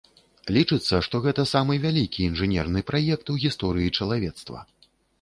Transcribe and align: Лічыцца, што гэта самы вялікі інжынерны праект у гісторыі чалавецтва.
Лічыцца, 0.55 1.01
што 1.07 1.15
гэта 1.25 1.45
самы 1.51 1.77
вялікі 1.85 2.27
інжынерны 2.31 2.85
праект 2.91 3.25
у 3.37 3.39
гісторыі 3.47 3.97
чалавецтва. 4.03 4.69